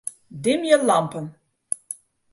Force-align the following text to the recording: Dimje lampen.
Dimje 0.43 0.75
lampen. 0.81 1.25